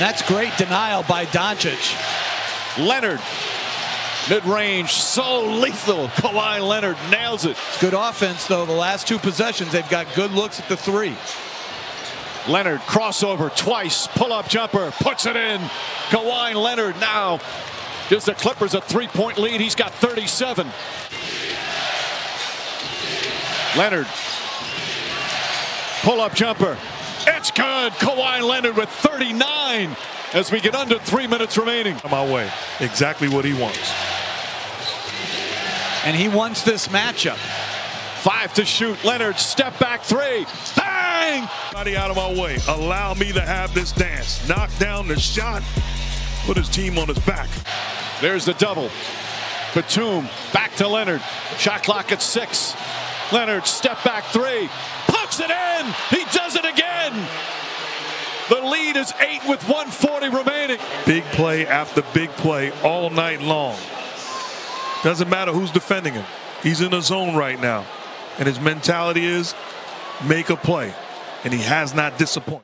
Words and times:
that's 0.00 0.22
great 0.22 0.56
denial 0.56 1.02
by 1.02 1.26
Doncic. 1.26 1.94
Leonard. 2.78 3.20
Mid-range, 4.30 4.92
so 4.92 5.44
lethal. 5.44 6.08
Kawhi 6.08 6.66
Leonard 6.66 6.96
nails 7.10 7.44
it. 7.44 7.56
Good 7.80 7.94
offense, 7.94 8.46
though. 8.46 8.64
The 8.64 8.72
last 8.72 9.06
two 9.06 9.18
possessions, 9.18 9.72
they've 9.72 9.88
got 9.90 10.06
good 10.14 10.30
looks 10.30 10.58
at 10.58 10.68
the 10.68 10.76
three. 10.76 11.16
Leonard 12.48 12.80
crossover 12.80 13.54
twice, 13.54 14.06
pull-up 14.06 14.48
jumper, 14.48 14.90
puts 15.00 15.26
it 15.26 15.36
in. 15.36 15.60
Kawhi 16.08 16.54
Leonard 16.54 16.98
now 16.98 17.38
gives 18.08 18.24
the 18.24 18.34
Clippers 18.34 18.72
a 18.72 18.80
three-point 18.80 19.36
lead. 19.36 19.60
He's 19.60 19.74
got 19.74 19.92
37. 19.92 20.66
Leonard, 23.76 24.06
pull-up 26.02 26.34
jumper. 26.34 26.78
It's 27.26 27.50
good. 27.50 27.92
Kawhi 27.94 28.42
Leonard 28.42 28.76
with 28.76 28.88
39 28.88 29.49
as 30.34 30.50
we 30.50 30.60
get 30.60 30.74
under 30.74 30.98
three 30.98 31.26
minutes 31.26 31.56
remaining. 31.56 31.96
My 32.10 32.24
way. 32.24 32.50
Exactly 32.80 33.28
what 33.28 33.44
he 33.44 33.54
wants. 33.54 33.92
And 36.04 36.16
he 36.16 36.28
wants 36.28 36.62
this 36.62 36.88
matchup. 36.88 37.38
Five 38.22 38.52
to 38.54 38.64
shoot. 38.64 39.02
Leonard, 39.04 39.38
step 39.38 39.78
back 39.78 40.02
three. 40.02 40.46
Bang! 40.76 41.48
Body 41.72 41.96
out 41.96 42.10
of 42.10 42.16
my 42.16 42.34
way. 42.34 42.58
Allow 42.68 43.14
me 43.14 43.32
to 43.32 43.40
have 43.40 43.72
this 43.74 43.92
dance. 43.92 44.46
Knock 44.48 44.70
down 44.78 45.08
the 45.08 45.18
shot. 45.18 45.62
Put 46.44 46.56
his 46.56 46.68
team 46.68 46.98
on 46.98 47.08
his 47.08 47.18
back. 47.20 47.48
There's 48.20 48.44
the 48.44 48.54
double. 48.54 48.90
Batum 49.74 50.28
back 50.52 50.74
to 50.76 50.88
Leonard. 50.88 51.22
Shot 51.58 51.82
clock 51.82 52.12
at 52.12 52.20
six. 52.20 52.74
Leonard, 53.32 53.66
step 53.66 54.02
back 54.02 54.24
three. 54.24 54.68
Puts 55.06 55.38
it 55.40 55.50
in. 55.50 55.86
He 56.10 56.24
does 56.32 56.49
it 56.49 56.49
again. 56.49 56.49
The 56.49 56.49
lead 58.80 58.96
is 58.96 59.12
eight 59.20 59.40
with 59.48 59.62
140 59.68 60.28
remaining. 60.28 60.78
Big 61.06 61.24
play 61.32 61.66
after 61.66 62.02
big 62.14 62.30
play 62.30 62.70
all 62.82 63.10
night 63.10 63.40
long. 63.40 63.76
Doesn't 65.02 65.28
matter 65.28 65.52
who's 65.52 65.70
defending 65.70 66.14
him. 66.14 66.24
He's 66.62 66.80
in 66.80 66.92
a 66.92 67.00
zone 67.00 67.34
right 67.34 67.60
now. 67.60 67.86
And 68.38 68.46
his 68.46 68.60
mentality 68.60 69.24
is 69.24 69.54
make 70.26 70.50
a 70.50 70.56
play. 70.56 70.94
And 71.44 71.52
he 71.52 71.60
has 71.60 71.94
not 71.94 72.18
disappointed. 72.18 72.58